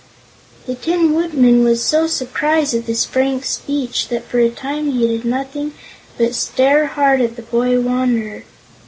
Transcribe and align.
The 0.65 0.73
Tin 0.73 1.13
Woodman 1.13 1.63
was 1.63 1.83
so 1.83 2.07
surprised 2.07 2.73
at 2.73 2.87
this 2.87 3.05
frank 3.05 3.45
speech 3.45 4.07
that 4.07 4.23
for 4.27 4.39
a 4.39 4.49
time 4.49 4.89
he 4.89 5.05
did 5.07 5.25
nothing 5.25 5.73
but 6.17 6.33
stare 6.33 6.87
hard 6.87 7.21
at 7.21 7.35
the 7.35 7.43
boy 7.43 7.79
Wanderer. 7.79 8.43